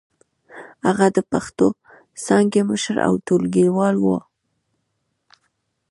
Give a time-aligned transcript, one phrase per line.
[0.87, 1.67] هغه د پښتو
[2.25, 4.05] څانګې مشر او ټولګيوال و.